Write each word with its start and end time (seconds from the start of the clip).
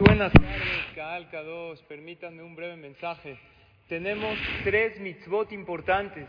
Buenas 0.00 0.32
tardes, 0.32 0.62
Kaal 0.94 1.28
Kadosh. 1.28 1.80
Permítanme 1.88 2.44
un 2.44 2.54
breve 2.54 2.76
mensaje. 2.76 3.36
Tenemos 3.88 4.38
tres 4.62 5.00
mitzvot 5.00 5.50
importantes. 5.50 6.24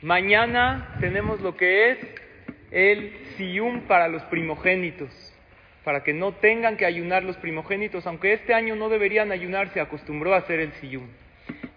Mañana 0.00 0.96
tenemos 0.98 1.42
lo 1.42 1.58
que 1.58 1.90
es 1.90 1.98
el 2.70 3.12
siyum 3.36 3.82
para 3.82 4.08
los 4.08 4.22
primogénitos, 4.24 5.10
para 5.84 6.02
que 6.02 6.14
no 6.14 6.32
tengan 6.32 6.78
que 6.78 6.86
ayunar 6.86 7.22
los 7.22 7.36
primogénitos, 7.36 8.06
aunque 8.06 8.32
este 8.32 8.54
año 8.54 8.76
no 8.76 8.88
deberían 8.88 9.30
ayunar, 9.30 9.68
se 9.74 9.82
acostumbró 9.82 10.32
a 10.32 10.38
hacer 10.38 10.58
el 10.60 10.72
siyum. 10.80 11.06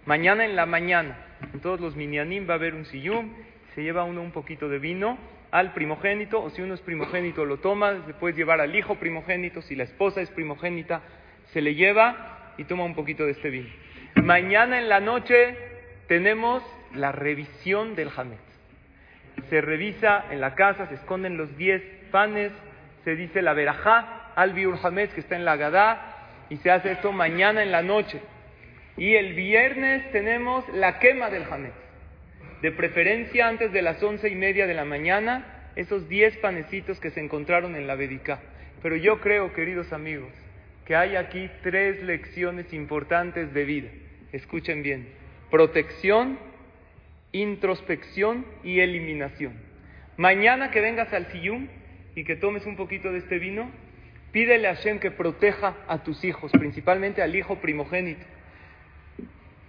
Mañana 0.06 0.46
en 0.46 0.56
la 0.56 0.66
mañana, 0.66 1.18
en 1.54 1.60
todos 1.60 1.82
los 1.82 1.98
minyanim 1.98 2.48
va 2.48 2.54
a 2.54 2.56
haber 2.56 2.76
un 2.76 2.86
siyum, 2.86 3.34
se 3.76 3.84
lleva 3.84 4.06
uno 4.06 4.22
un 4.22 4.32
poquito 4.32 4.70
de 4.70 4.80
vino 4.80 5.18
al 5.52 5.74
primogénito, 5.74 6.42
o 6.42 6.50
si 6.50 6.62
uno 6.62 6.74
es 6.74 6.82
primogénito 6.82 7.46
lo 7.46 7.58
toma, 7.58 8.06
se 8.06 8.14
puede 8.14 8.36
llevar 8.36 8.62
al 8.62 8.76
hijo 8.76 8.96
primogénito, 8.96 9.62
si 9.62 9.76
la 9.76 9.84
esposa 9.84 10.22
es 10.22 10.30
primogénita, 10.32 11.02
se 11.52 11.62
le 11.62 11.76
lleva 11.76 12.54
y 12.58 12.64
toma 12.64 12.86
un 12.86 12.96
poquito 12.96 13.26
de 13.26 13.32
este 13.32 13.50
vino. 13.50 13.70
Mañana 14.16 14.80
en 14.80 14.88
la 14.88 15.00
noche 15.00 15.58
tenemos 16.08 16.64
la 16.94 17.12
revisión 17.12 17.96
del 17.96 18.10
Hametz. 18.16 18.40
Se 19.50 19.62
revisa 19.62 20.26
en 20.32 20.40
la 20.40 20.56
casa, 20.56 20.88
se 20.88 20.96
esconden 20.96 21.38
los 21.38 21.56
diez 21.58 21.82
panes, 22.12 22.52
se 23.04 23.16
dice 23.16 23.42
la 23.42 23.54
verajá 23.54 24.32
al 24.36 24.54
biur 24.54 24.78
Hametz 24.82 25.14
que 25.14 25.22
está 25.22 25.36
en 25.36 25.46
la 25.46 25.58
Gadá, 25.58 26.18
y 26.50 26.58
se 26.58 26.72
hace 26.72 26.92
esto 26.92 27.12
mañana 27.12 27.64
en 27.64 27.72
la 27.72 27.82
noche. 27.82 28.22
Y 28.98 29.16
el 29.16 29.34
viernes 29.34 30.12
tenemos 30.12 30.68
la 30.70 31.00
quema 31.00 31.30
del 31.30 31.44
Hametz. 31.44 31.91
De 32.62 32.72
preferencia 32.72 33.48
antes 33.48 33.72
de 33.72 33.82
las 33.82 34.02
once 34.04 34.30
y 34.30 34.36
media 34.36 34.68
de 34.68 34.76
la 34.76 34.86
mañana, 34.86 35.72
esos 35.76 36.08
diez 36.08 36.38
panecitos 36.38 37.00
que 37.00 37.10
se 37.10 37.20
encontraron 37.20 37.76
en 37.76 37.88
la 37.88 37.96
Vedicá. 37.96 38.40
Pero 38.84 38.96
yo 38.96 39.20
creo, 39.20 39.52
queridos 39.54 39.92
amigos, 39.92 40.30
que 40.86 40.96
hay 40.96 41.16
aquí 41.16 41.50
tres 41.64 42.04
lecciones 42.04 42.72
importantes 42.72 43.52
de 43.54 43.66
vida. 43.66 43.90
Escuchen 44.32 44.84
bien. 44.84 45.08
Protección, 45.50 46.38
introspección 47.32 48.46
y 48.64 48.80
eliminación. 48.80 49.54
Mañana 50.18 50.70
que 50.70 50.82
vengas 50.82 51.12
al 51.14 51.32
Siyum 51.32 51.68
y 52.14 52.24
que 52.26 52.36
tomes 52.36 52.68
un 52.68 52.76
poquito 52.76 53.12
de 53.12 53.20
este 53.20 53.40
vino, 53.40 53.72
pídele 54.32 54.68
a 54.68 54.76
Hashem 54.76 55.00
que 55.00 55.10
proteja 55.10 55.78
a 55.88 56.04
tus 56.04 56.24
hijos, 56.24 56.52
principalmente 56.52 57.24
al 57.24 57.36
hijo 57.36 57.56
primogénito. 57.56 58.24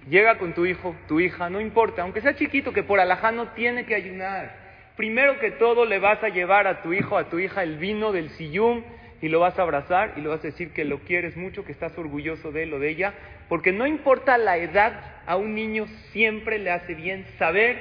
Llega 0.08 0.39
con 0.39 0.53
tu 0.53 0.67
hijo, 0.67 0.97
tu 1.06 1.20
hija, 1.20 1.48
no 1.48 1.61
importa, 1.61 2.03
aunque 2.03 2.20
sea 2.20 2.34
chiquito, 2.34 2.72
que 2.72 2.83
por 2.83 2.98
alajá 2.98 3.31
no 3.31 3.48
tiene 3.48 3.84
que 3.86 3.95
ayunar. 3.95 4.62
Primero 4.97 5.39
que 5.39 5.53
todo 5.53 5.84
le 5.84 5.98
vas 5.98 6.22
a 6.22 6.28
llevar 6.28 6.67
a 6.67 6.83
tu 6.83 6.92
hijo, 6.92 7.17
a 7.17 7.31
tu 7.31 7.39
hija 7.39 7.62
el 7.62 7.78
vino 7.78 8.12
del 8.12 8.30
siyum 8.30 8.83
y 9.23 9.28
lo 9.28 9.41
vas 9.41 9.58
a 9.58 9.62
abrazar 9.62 10.14
y 10.17 10.20
le 10.20 10.28
vas 10.28 10.41
a 10.41 10.48
decir 10.48 10.73
que 10.73 10.84
lo 10.84 10.98
quieres 11.00 11.36
mucho, 11.36 11.64
que 11.64 11.73
estás 11.73 11.97
orgulloso 11.97 12.50
de 12.50 12.64
él 12.64 12.75
o 12.75 12.80
de 12.80 12.91
ella, 12.91 13.14
porque 13.48 13.73
no 13.73 13.86
importa 13.86 14.36
la 14.36 14.56
edad, 14.58 14.92
a 15.25 15.36
un 15.36 15.55
niño 15.55 15.86
siempre 16.11 16.58
le 16.58 16.73
hace 16.73 16.95
bien 16.95 17.25
saber 17.39 17.78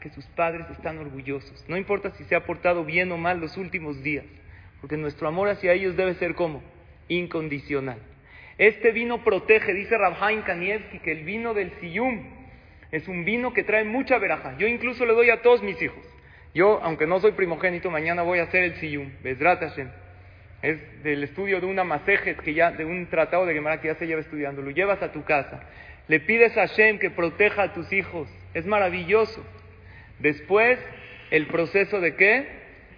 que 0.00 0.08
sus 0.08 0.24
padres 0.28 0.66
están 0.70 0.98
orgullosos. 0.98 1.64
No 1.68 1.76
importa 1.76 2.10
si 2.12 2.24
se 2.24 2.34
ha 2.34 2.46
portado 2.46 2.84
bien 2.84 3.12
o 3.12 3.18
mal 3.18 3.38
los 3.38 3.58
últimos 3.58 4.02
días, 4.02 4.24
porque 4.80 4.96
nuestro 4.96 5.28
amor 5.28 5.50
hacia 5.50 5.74
ellos 5.74 5.96
debe 5.96 6.14
ser 6.14 6.34
como 6.34 6.62
incondicional. 7.08 7.98
Este 8.60 8.92
vino 8.92 9.24
protege, 9.24 9.72
dice 9.72 9.96
Rabhaim 9.96 10.42
Kanievski, 10.42 10.98
que 10.98 11.12
el 11.12 11.24
vino 11.24 11.54
del 11.54 11.72
Siyum 11.80 12.26
es 12.92 13.08
un 13.08 13.24
vino 13.24 13.54
que 13.54 13.64
trae 13.64 13.84
mucha 13.84 14.18
veraja. 14.18 14.54
Yo 14.58 14.66
incluso 14.66 15.06
le 15.06 15.14
doy 15.14 15.30
a 15.30 15.40
todos 15.40 15.62
mis 15.62 15.80
hijos. 15.80 16.04
Yo, 16.52 16.78
aunque 16.82 17.06
no 17.06 17.20
soy 17.20 17.32
primogénito, 17.32 17.90
mañana 17.90 18.20
voy 18.20 18.38
a 18.38 18.42
hacer 18.42 18.64
el 18.64 18.74
Siyum, 18.74 19.12
Bezrat 19.22 19.60
Hashem. 19.60 19.88
Es 20.60 21.02
del 21.02 21.24
estudio 21.24 21.58
de 21.58 21.64
una 21.64 21.84
masejet, 21.84 22.38
que 22.42 22.52
ya, 22.52 22.70
de 22.70 22.84
un 22.84 23.06
tratado 23.06 23.46
de 23.46 23.54
Gemara 23.54 23.80
que 23.80 23.88
ya 23.88 23.94
se 23.94 24.06
lleva 24.06 24.20
estudiando. 24.20 24.60
Lo 24.60 24.72
llevas 24.72 25.00
a 25.00 25.10
tu 25.10 25.24
casa. 25.24 25.62
Le 26.06 26.20
pides 26.20 26.54
a 26.58 26.68
Hashem 26.68 26.98
que 26.98 27.08
proteja 27.08 27.62
a 27.62 27.72
tus 27.72 27.90
hijos. 27.94 28.28
Es 28.52 28.66
maravilloso. 28.66 29.42
Después, 30.18 30.78
el 31.30 31.46
proceso 31.46 31.98
de 32.02 32.14
qué? 32.14 32.46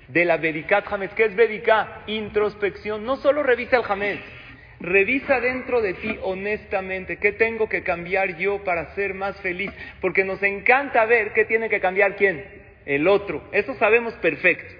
De 0.09 0.25
la 0.25 0.39
Bedikat 0.39 0.93
Hametz. 0.93 1.15
¿Qué 1.15 1.27
es 1.27 1.37
Bediká? 1.37 2.03
Introspección. 2.09 3.05
No 3.05 3.15
solo 3.15 3.45
revisa 3.45 3.77
el 3.77 3.85
Hametz. 3.89 4.25
Revisa 4.83 5.41
dentro 5.41 5.81
de 5.81 5.95
ti 5.95 6.19
honestamente 6.23 7.19
qué 7.19 7.31
tengo 7.31 7.69
que 7.69 7.85
cambiar 7.85 8.37
yo 8.37 8.65
para 8.65 8.93
ser 8.97 9.15
más 9.15 9.41
feliz, 9.41 9.71
porque 10.01 10.25
nos 10.25 10.43
encanta 10.43 11.05
ver 11.05 11.33
qué 11.33 11.45
tiene 11.45 11.69
que 11.69 11.79
cambiar 11.79 12.17
quién, 12.17 12.45
el 12.85 13.07
otro. 13.07 13.49
Eso 13.53 13.75
sabemos 13.75 14.13
perfecto. 14.15 14.75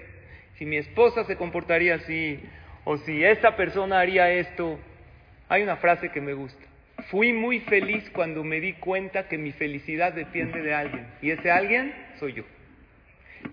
Si 0.55 0.65
mi 0.65 0.75
esposa 0.75 1.23
se 1.23 1.37
comportaría 1.37 1.95
así, 1.95 2.37
o 2.83 2.97
si 2.97 3.23
esa 3.23 3.55
persona 3.55 4.01
haría 4.01 4.29
esto, 4.29 4.77
hay 5.47 5.63
una 5.63 5.77
frase 5.77 6.09
que 6.09 6.19
me 6.19 6.33
gusta. 6.33 6.61
Fui 7.09 7.31
muy 7.31 7.61
feliz 7.61 8.09
cuando 8.09 8.43
me 8.43 8.59
di 8.59 8.73
cuenta 8.73 9.29
que 9.29 9.37
mi 9.37 9.53
felicidad 9.53 10.11
depende 10.11 10.61
de 10.61 10.73
alguien, 10.73 11.07
y 11.21 11.31
ese 11.31 11.49
alguien 11.49 11.93
soy 12.19 12.33
yo. 12.33 12.43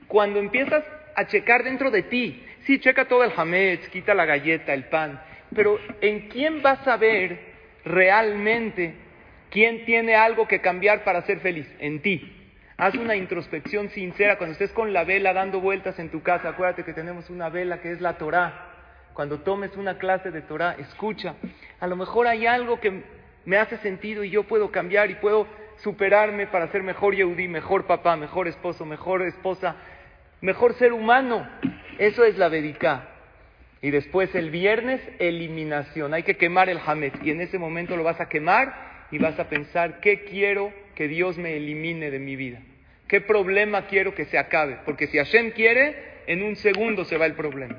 Cuando 0.08 0.40
empiezas 0.40 0.84
a 1.14 1.26
checar 1.28 1.62
dentro 1.62 1.92
de 1.92 2.02
ti, 2.02 2.44
sí, 2.66 2.80
checa 2.80 3.04
todo 3.04 3.22
el 3.22 3.32
hametz, 3.36 3.88
quita 3.90 4.14
la 4.14 4.24
galleta, 4.24 4.74
el 4.74 4.84
pan, 4.84 5.20
pero 5.54 5.78
¿en 6.00 6.28
quién 6.28 6.62
vas 6.62 6.86
a 6.86 6.96
ver 6.96 7.38
realmente 7.84 8.94
quién 9.50 9.84
tiene 9.84 10.14
algo 10.14 10.46
que 10.46 10.60
cambiar 10.60 11.04
para 11.04 11.22
ser 11.22 11.40
feliz? 11.40 11.66
En 11.78 12.00
ti. 12.00 12.36
Haz 12.76 12.94
una 12.94 13.14
introspección 13.14 13.90
sincera 13.90 14.38
cuando 14.38 14.52
estés 14.52 14.72
con 14.72 14.92
la 14.92 15.04
vela 15.04 15.34
dando 15.34 15.60
vueltas 15.60 15.98
en 15.98 16.10
tu 16.10 16.22
casa. 16.22 16.48
Acuérdate 16.48 16.82
que 16.82 16.94
tenemos 16.94 17.28
una 17.28 17.50
vela 17.50 17.80
que 17.82 17.92
es 17.92 18.00
la 18.00 18.16
Torah. 18.16 18.68
Cuando 19.12 19.40
tomes 19.40 19.76
una 19.76 19.98
clase 19.98 20.30
de 20.30 20.40
Torah, 20.40 20.76
escucha. 20.78 21.34
A 21.78 21.86
lo 21.86 21.96
mejor 21.96 22.26
hay 22.26 22.46
algo 22.46 22.80
que 22.80 23.02
me 23.44 23.58
hace 23.58 23.76
sentido 23.78 24.24
y 24.24 24.30
yo 24.30 24.44
puedo 24.44 24.70
cambiar 24.70 25.10
y 25.10 25.16
puedo 25.16 25.46
superarme 25.82 26.46
para 26.46 26.68
ser 26.68 26.82
mejor 26.82 27.14
Yehudi, 27.14 27.48
mejor 27.48 27.86
papá, 27.86 28.16
mejor 28.16 28.48
esposo, 28.48 28.86
mejor 28.86 29.22
esposa, 29.22 29.76
mejor 30.40 30.74
ser 30.74 30.92
humano. 30.92 31.46
Eso 31.98 32.24
es 32.24 32.38
la 32.38 32.48
Vedicá. 32.48 33.08
Y 33.82 33.90
después 33.90 34.34
el 34.34 34.50
viernes, 34.50 35.00
eliminación. 35.18 36.12
Hay 36.12 36.22
que 36.22 36.36
quemar 36.36 36.68
el 36.68 36.80
Hametz. 36.84 37.18
Y 37.22 37.30
en 37.30 37.40
ese 37.40 37.58
momento 37.58 37.96
lo 37.96 38.04
vas 38.04 38.20
a 38.20 38.28
quemar 38.28 39.06
y 39.10 39.18
vas 39.18 39.38
a 39.38 39.48
pensar, 39.48 40.00
¿qué 40.00 40.24
quiero 40.24 40.72
que 40.94 41.08
Dios 41.08 41.38
me 41.38 41.56
elimine 41.56 42.10
de 42.10 42.18
mi 42.18 42.36
vida? 42.36 42.60
¿Qué 43.08 43.20
problema 43.20 43.86
quiero 43.86 44.14
que 44.14 44.26
se 44.26 44.38
acabe? 44.38 44.78
Porque 44.84 45.06
si 45.06 45.18
Hashem 45.18 45.52
quiere, 45.52 45.96
en 46.26 46.42
un 46.42 46.56
segundo 46.56 47.04
se 47.04 47.16
va 47.16 47.26
el 47.26 47.34
problema. 47.34 47.78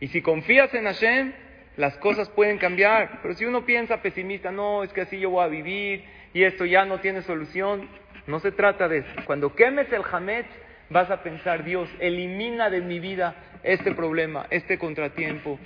Y 0.00 0.08
si 0.08 0.22
confías 0.22 0.72
en 0.72 0.84
Hashem, 0.84 1.32
las 1.76 1.96
cosas 1.98 2.30
pueden 2.30 2.58
cambiar. 2.58 3.18
Pero 3.20 3.34
si 3.34 3.44
uno 3.44 3.66
piensa 3.66 4.00
pesimista, 4.00 4.50
no, 4.50 4.82
es 4.84 4.92
que 4.92 5.02
así 5.02 5.18
yo 5.18 5.30
voy 5.30 5.44
a 5.44 5.48
vivir 5.48 6.04
y 6.32 6.44
esto 6.44 6.64
ya 6.64 6.84
no 6.84 7.00
tiene 7.00 7.22
solución, 7.22 7.88
no 8.26 8.40
se 8.40 8.52
trata 8.52 8.88
de 8.88 8.98
eso. 8.98 9.10
Cuando 9.26 9.54
quemes 9.54 9.92
el 9.92 10.02
Hametz, 10.10 10.48
vas 10.90 11.10
a 11.10 11.22
pensar, 11.22 11.64
Dios, 11.64 11.88
elimina 12.00 12.68
de 12.68 12.80
mi 12.80 13.00
vida 13.00 13.34
este 13.62 13.92
problema, 13.94 14.46
este 14.50 14.78
contratiempo, 14.78 15.58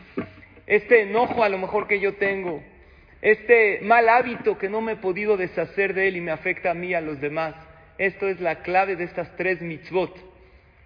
este 0.67 1.03
enojo 1.03 1.43
a 1.43 1.49
lo 1.49 1.59
mejor 1.59 1.89
que 1.89 1.99
yo 1.99 2.15
tengo, 2.15 2.63
este 3.23 3.81
mal 3.83 4.09
hábito 4.09 4.59
que 4.59 4.69
no 4.69 4.83
me 4.83 4.93
he 4.93 4.97
podido 4.97 5.37
deshacer 5.37 5.95
de 5.95 6.09
él 6.09 6.17
y 6.17 6.21
me 6.21 6.31
afecta 6.31 6.71
a 6.71 6.75
mí 6.75 6.89
y 6.89 6.95
a 6.95 7.01
los 7.01 7.21
demás. 7.21 7.55
Esto 7.97 8.29
es 8.29 8.39
la 8.41 8.63
clave 8.63 8.97
de 8.97 9.05
estas 9.05 9.35
tres 9.37 9.63
mitzvot. 9.63 10.15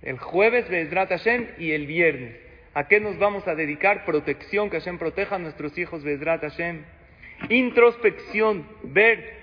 El 0.03 0.19
jueves, 0.19 0.69
Bezrat 0.69 1.09
Hashem, 1.09 1.49
y 1.59 1.73
el 1.73 1.87
viernes. 1.87 2.37
¿A 2.75 2.87
qué 2.87 3.01
nos 3.01 3.19
vamos 3.19 3.49
a 3.49 3.57
dedicar? 3.57 4.05
Protección, 4.05 4.71
que 4.71 4.79
Hashem 4.79 4.99
proteja 4.99 5.35
a 5.35 5.39
nuestros 5.41 5.77
hijos, 5.79 6.05
Bezrat 6.05 6.43
Hashem. 6.43 6.85
Introspección, 7.49 8.69
ver 8.85 9.38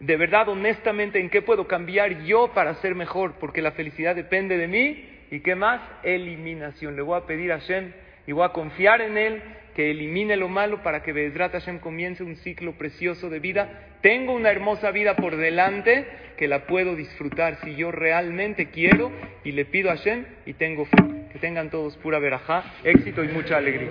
de 0.00 0.16
verdad, 0.16 0.48
honestamente, 0.48 1.20
en 1.20 1.30
qué 1.30 1.42
puedo 1.42 1.66
cambiar 1.66 2.24
yo 2.24 2.52
para 2.52 2.74
ser 2.76 2.94
mejor, 2.94 3.34
porque 3.38 3.62
la 3.62 3.72
felicidad 3.72 4.16
depende 4.16 4.56
de 4.58 4.66
mí. 4.66 5.04
¿Y 5.30 5.40
qué 5.40 5.54
más? 5.54 5.80
Eliminación. 6.02 6.96
Le 6.96 7.02
voy 7.02 7.18
a 7.18 7.26
pedir 7.26 7.52
a 7.52 7.60
Hashem 7.60 7.92
y 8.26 8.32
voy 8.32 8.44
a 8.44 8.50
confiar 8.50 9.00
en 9.00 9.16
Él 9.16 9.42
que 9.74 9.90
elimine 9.90 10.36
lo 10.36 10.48
malo 10.48 10.82
para 10.82 11.02
que 11.02 11.12
Bezrat 11.12 11.52
Hashem 11.52 11.80
comience 11.80 12.22
un 12.22 12.36
ciclo 12.36 12.72
precioso 12.72 13.28
de 13.28 13.40
vida. 13.40 13.96
Tengo 14.02 14.32
una 14.32 14.50
hermosa 14.50 14.90
vida 14.90 15.16
por 15.16 15.36
delante 15.36 16.06
que 16.36 16.48
la 16.48 16.66
puedo 16.66 16.94
disfrutar 16.94 17.58
si 17.64 17.74
yo 17.74 17.90
realmente 17.90 18.70
quiero 18.70 19.10
y 19.42 19.52
le 19.52 19.64
pido 19.64 19.90
a 19.90 19.96
Hashem 19.96 20.24
y 20.46 20.54
tengo 20.54 20.84
fe. 20.84 20.96
Que 21.32 21.38
tengan 21.40 21.70
todos 21.70 21.96
pura 21.96 22.20
verajá, 22.20 22.62
éxito 22.84 23.24
y 23.24 23.28
mucha 23.28 23.56
alegría. 23.56 23.90